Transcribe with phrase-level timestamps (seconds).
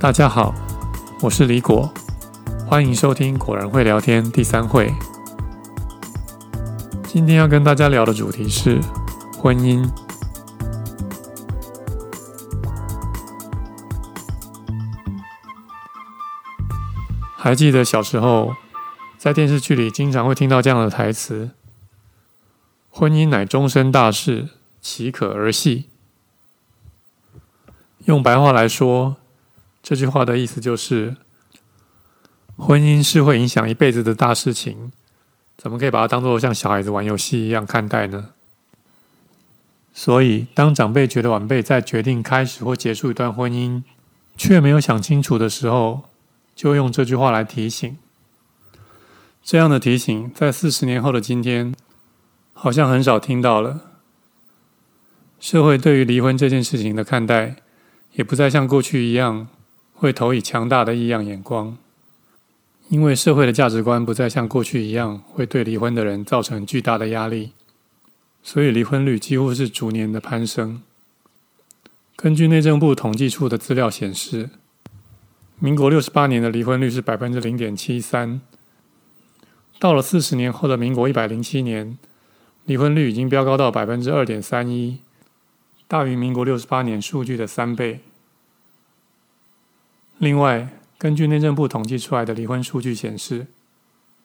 [0.00, 0.54] 大家好，
[1.20, 1.88] 我是李果，
[2.66, 4.92] 欢迎收听《果然会聊天》第三会。
[7.06, 8.80] 今天要跟大家聊的主题是
[9.38, 9.88] 婚姻。
[17.42, 18.54] 还记得小时候
[19.16, 21.52] 在电视剧里经常会听到这样的台词
[22.92, 24.50] ：“婚姻乃终身大事，
[24.82, 25.86] 岂可儿戏？”
[28.04, 29.16] 用白话来说。
[29.82, 31.16] 这句话的意思就是，
[32.58, 34.92] 婚姻是会影响一辈子的大事情，
[35.56, 38.32] 怎么可以把它当做像小孩子玩游戏一样看待呢？
[39.94, 43.82] 所以，当长辈觉得晚辈在决定开始或结束一段婚姻，
[44.36, 46.09] 却没有想清楚的时候，
[46.60, 47.96] 就用这句话来提醒。
[49.42, 51.74] 这样的提醒，在四十年后的今天，
[52.52, 53.80] 好像很少听到了。
[55.38, 57.56] 社会对于离婚这件事情的看待，
[58.12, 59.48] 也不再像过去一样。
[59.94, 61.78] 会投以强大的异样眼光，
[62.90, 67.52] 因为社会的价值观不再像过去一样会对离婚的人造成巨大的压力，
[68.42, 70.82] 所以离婚率几乎是逐年的攀升。
[72.16, 74.50] 根据内政部统计处的资料显示，
[75.62, 78.40] 民国六十八年的离婚率是百分之零点七三，
[79.78, 81.98] 到了四十年后的民国一百零七年，
[82.64, 85.00] 离婚率已经飙高到百分之二点三一，
[85.86, 88.00] 大于民国六十八年数据的三倍。
[90.16, 93.46] 另外，根据内政部统计出来的离婚数据显示，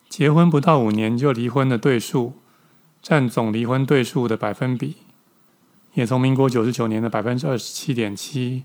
[0.08, 2.36] 结婚不到五年就离婚的对数，
[3.02, 4.96] 占总离婚对数的百分比，
[5.96, 8.64] 也从民国九十九年的百分之二十七点七，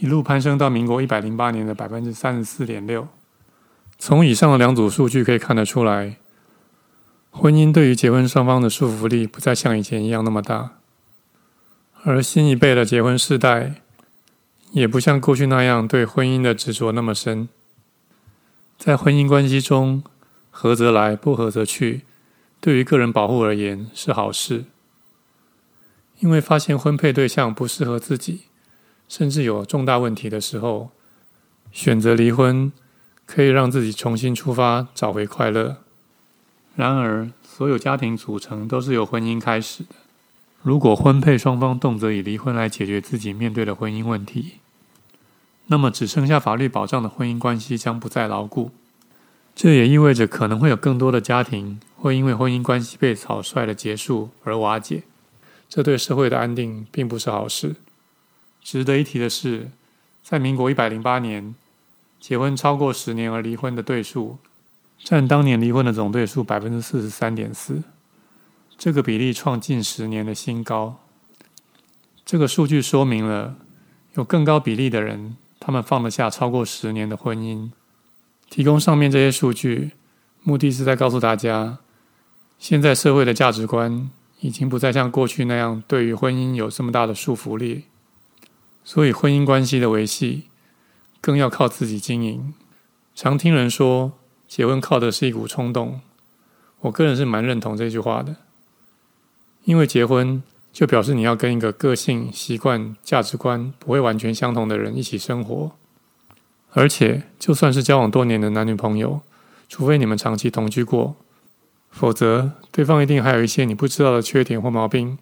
[0.00, 3.06] 一路攀升到民国一百零八年的百分之三十四点六。
[3.98, 6.16] 从以上的两组数据可以看得出来，
[7.30, 10.72] 婚姻对于结婚双方的束缚力不再像以前一样那么大，
[12.02, 13.74] 而新一辈的结婚世代。
[14.72, 17.48] 也不像过去那样对婚姻的执着那么深，
[18.78, 20.04] 在婚姻关系中，
[20.48, 22.02] 合则来，不合则去，
[22.60, 24.66] 对于个人保护而言是好事。
[26.20, 28.42] 因为发现婚配对象不适合自己，
[29.10, 30.90] 甚至有重大问题的时候，
[31.72, 32.70] 选择离婚
[33.26, 35.78] 可以让自己重新出发，找回快乐。
[36.76, 39.96] 然而，所有家庭组成都是由婚姻开始的。
[40.62, 44.52] 如果婚配双方动辄以离婚来解决自己面对的婚姻问题，
[45.66, 48.70] 那么只剩下法律保障的婚姻关系将不再牢固。
[49.56, 55.02] 这也意味着可能会有更多的家庭会因为婚姻关系被草率的结束而瓦解。
[55.68, 57.74] 这对社会的安定并不是好事。
[58.62, 59.70] 值得一提的是，
[60.22, 61.54] 在民国一百零八年，
[62.20, 64.38] 结婚超过十年而离婚的对数，
[64.98, 67.82] 占当年离婚的总对数百分之四十三点四。
[68.76, 71.00] 这个比例创近十年的新高。
[72.24, 73.56] 这个数据说明了，
[74.14, 77.70] 有更高比例的人，他们放得下超过十年的婚姻。
[78.48, 79.92] 提供上面这些数据，
[80.42, 81.78] 目的是在告诉大家，
[82.58, 84.10] 现在社会的价值观
[84.40, 87.84] 已经不再像过去那样对于婚姻有这么大的束缚力。
[88.82, 90.48] 所以，婚姻关系的维系，
[91.20, 92.54] 更要靠自己经营。
[93.14, 94.12] 常听人说，
[94.48, 96.00] 结婚靠的是一股冲动，
[96.80, 98.36] 我个人是蛮认同这句话的。
[99.64, 100.42] 因为结婚
[100.72, 105.72] 就表示你要跟一个个性、习惯、价值观不会完全相同的人一起生活，
[106.72, 109.20] 而且就算是交往多年的男女朋友，
[109.68, 111.16] 除非你们长期同居过，
[111.90, 115.18] 否则对方一定还有一些你不知道的缺点或毛病，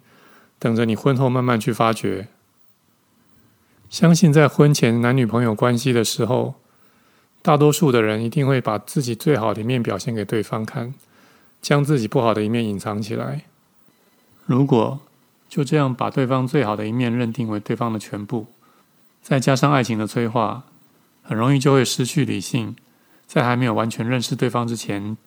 [0.57, 2.29] 等着你婚后慢慢去发掘。
[3.89, 6.53] 相信在婚前男女朋友关系的时候，
[7.41, 10.93] 大多数的人一定会把自己最好的一面表现给对方看，
[11.59, 13.45] 将自己不好的一面隐藏起来。
[14.45, 14.99] 如果
[15.47, 18.45] 就这样把对方最好的一面认定为对方的全部，
[19.23, 20.65] 再加上爱情的催化，
[21.23, 22.75] 很容易就会失去理性，
[23.25, 25.17] 在还没有完全认识对方之前，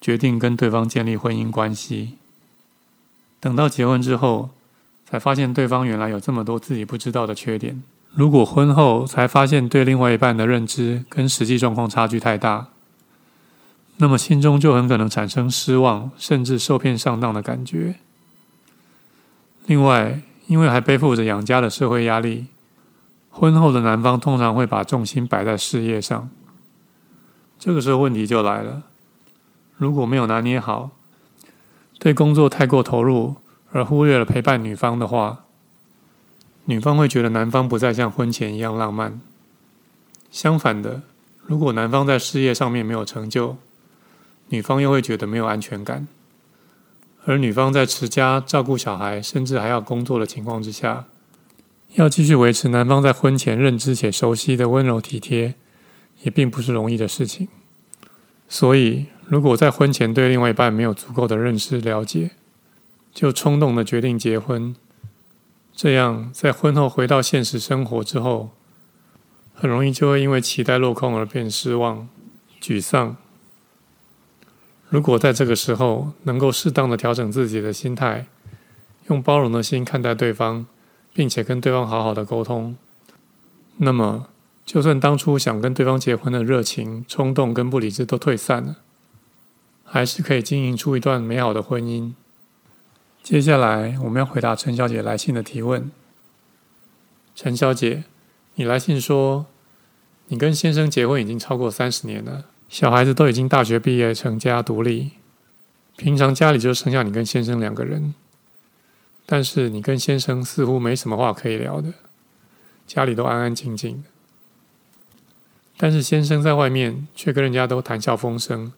[0.00, 2.18] 决定跟对方建立婚姻关系。
[3.38, 4.50] 等到结婚之后，
[5.08, 7.80] 才发现对方原来有这么多自己不知道的缺点。
[8.14, 12.68] 如果婚后才发现对另外一半的认知跟实际状况差距太大，
[13.96, 17.96] 那么心中就很可能产生失望，甚至受骗上当的感觉。
[19.66, 22.48] 另外，因为还背负着养家的社会压力，
[23.30, 26.28] 婚后的男方通常会把重心摆在事业上。
[27.58, 28.82] 这个时候问题就来了：
[29.76, 30.90] 如果没有拿捏好，
[31.98, 33.36] 对工作太过投入
[33.70, 35.41] 而忽略了陪伴女方的话，
[36.66, 39.20] 女方会觉得男方不再像婚前一样浪漫，
[40.30, 41.02] 相反的，
[41.44, 43.56] 如果男方在事业上面没有成就，
[44.48, 46.06] 女方又会觉得没有安全感；
[47.24, 51.06] 而女方在持家、照顾小孩，甚至还要工作的情况之下，
[51.94, 55.54] 要继续维持男方在婚前认知且熟悉的温柔体贴，
[56.22, 57.48] 也并不是容易的事情。
[58.48, 62.30] 所以，如果在婚前对另外一半没有足够的认识了解，
[63.12, 64.76] 就冲动的决定结婚，
[65.82, 68.50] 这样在婚后回到现实生活之后，
[69.52, 72.08] 很容易就会因为期待落空而变失望、
[72.60, 73.16] 沮丧。
[74.90, 78.26] 如果在这个时候能够适当的调整自己的心态，
[79.08, 80.66] 用包容的心看待对方，
[81.12, 82.76] 并且跟对方好好的沟通，
[83.78, 84.28] 那么
[84.64, 88.76] 就算当初想跟对方结婚的热情、冲动跟不理智都退散了，
[89.82, 92.12] 还是可以经营出一段美好的婚姻。
[93.22, 95.90] 接下来我们要回答陈小姐来信的提问。
[97.36, 98.02] 陈小姐，
[98.56, 99.46] 你来信说，
[100.26, 105.12] 你跟先生结婚已经超过三十年了，小孩子都已经大学毕业成家独立，
[105.96, 108.12] 平常家里就剩下你跟先生两个人。
[109.24, 111.92] 但是你跟先生似乎没什么话可以聊的，
[112.88, 114.08] 家里都安安静静的。
[115.76, 118.72] 但是先生在外面却跟人家都谈笑风生，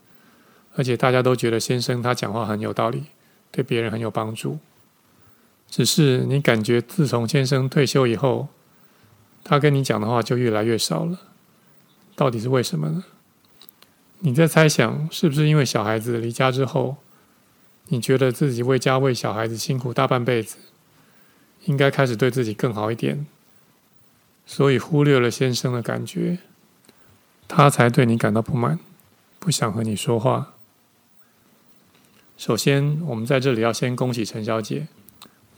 [0.74, 3.04] 而且大家都觉得先生他讲话很有道理，
[3.54, 4.58] 对别人很有帮助。
[5.70, 8.48] 只是你感觉自从先生退休以后，
[9.44, 11.20] 他跟你讲的话就越来越少了。
[12.16, 13.04] 到底是为什么呢？
[14.18, 16.96] 你在猜想，是不是因为小孩子离家之后，
[17.88, 20.56] 你觉得自己为家为小孩子辛苦大半辈子，
[21.66, 23.26] 应该开始对自己更好一点，
[24.46, 26.38] 所以忽略了先生的感觉，
[27.46, 28.78] 他才对你感到不满，
[29.38, 30.53] 不想和你说话。
[32.36, 34.88] 首先，我们在这里要先恭喜陈小姐，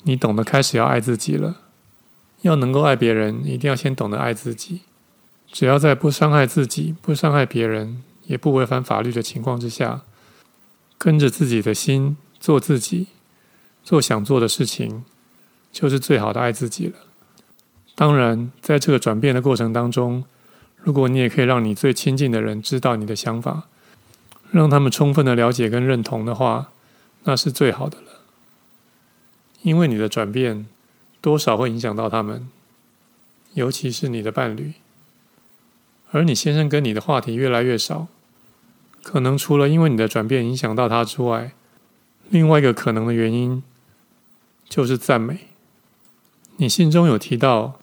[0.03, 1.63] 你懂得开始要爱自己了。
[2.43, 4.83] 要能够爱别人，一定要先懂得爱自己。
[5.51, 10.03] 只要在不伤害自己、不伤害别人、也不违反法律的情况之下，
[10.99, 13.07] 跟着自己的心做自己，
[13.83, 15.05] 做想做的事情，
[15.73, 16.95] 就是最好的爱自己了。
[17.95, 20.25] 当然，在这个转变的过程当中，
[20.77, 23.69] 如果你也可以让你最亲近的人知道你的想法，
[24.51, 26.71] 让他们充分的了解跟认同的话，
[27.25, 28.07] 那是最好的了。
[29.63, 30.67] 因为你的转变
[31.21, 32.49] 多少会影响到他们，
[33.55, 34.75] 尤其是你的伴侣。
[36.13, 38.07] 而你先生跟你的话题越来越少，
[39.03, 41.53] 可能除了因为你的转变影响到他之外，
[42.29, 43.63] 另外一个可能的原因
[44.69, 45.49] 就是赞美。
[46.59, 47.81] 你信中有提到，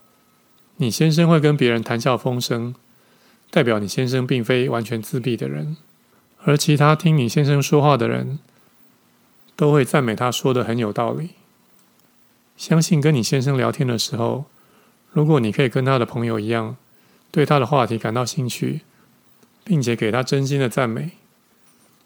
[0.78, 2.74] 你先生会跟别人谈笑风生，
[3.52, 5.78] 代表你先生并非完全自闭的人，
[6.46, 8.40] 而其他听你先生说话的人
[9.56, 11.32] 都会赞美他说的很有道理。
[12.58, 14.46] 相信跟你先生聊天的时候，
[15.12, 16.76] 如果你可以跟他的朋友一样，
[17.32, 18.82] 对他的话题感到兴趣，
[19.64, 21.12] 并且给他真心的赞美，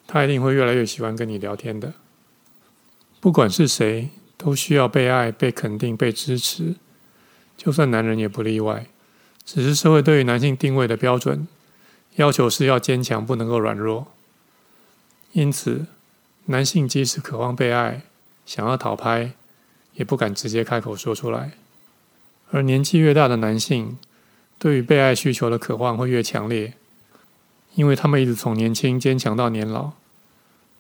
[0.05, 1.93] 他一定会越来越喜欢跟你聊天的。
[3.19, 6.75] 不管是谁，都需要被爱、被肯定、被支持，
[7.57, 8.85] 就算男人也不例外。
[9.43, 11.47] 只是社会对于男性定位的标准，
[12.17, 14.07] 要求是要坚强，不能够软弱。
[15.33, 15.85] 因此，
[16.45, 18.01] 男性即使渴望被爱，
[18.45, 19.33] 想要讨拍，
[19.93, 21.51] 也不敢直接开口说出来。
[22.51, 23.97] 而年纪越大的男性，
[24.57, 26.73] 对于被爱需求的渴望会越强烈，
[27.75, 29.91] 因为他们一直从年轻坚强到年老，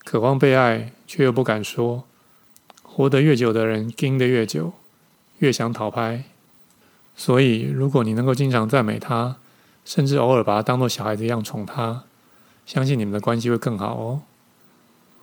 [0.03, 2.05] 渴望被爱却又不敢说。
[2.81, 4.73] 活得越久的人，盯得越久，
[5.39, 6.23] 越想讨拍。
[7.15, 9.37] 所以，如果你能够经常赞美他，
[9.85, 12.05] 甚至偶尔把他当作小孩子一样宠他，
[12.65, 14.21] 相信你们的关系会更好哦。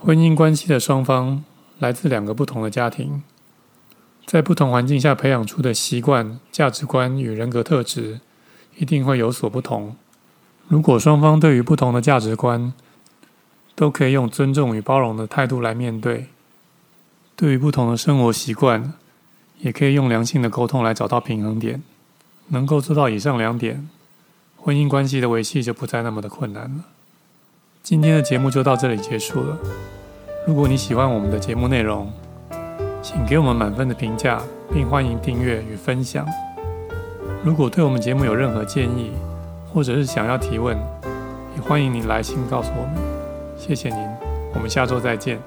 [0.04, 1.42] 婚姻关系的双方
[1.78, 3.22] 来自两个不同的家庭，
[4.26, 8.20] 在不同环境下培养出的习惯、价值观与人格特质。
[8.76, 9.94] 一定会有所不同。
[10.66, 12.72] 如果双方对于不同的价值观，
[13.76, 16.26] 都可以用尊重与包容的态度来面对，
[17.36, 18.92] 对于不同的生活习惯，
[19.60, 21.82] 也可以用良性的沟通来找到平衡点。
[22.48, 23.88] 能够做到以上两点，
[24.56, 26.84] 婚姻关系的维系就不再那么的困难了。
[27.84, 29.58] 今天的节目就到这里结束了。
[30.46, 32.10] 如果你喜欢我们的节目内容，
[33.02, 34.40] 请给我们满分的评价，
[34.72, 36.26] 并欢迎订阅与分享。
[37.44, 39.12] 如果对我们节目有任何建议，
[39.70, 40.74] 或者是想要提问，
[41.54, 42.94] 也欢迎你来信告诉我们。
[43.54, 43.98] 谢谢您，
[44.54, 45.38] 我们下周再见。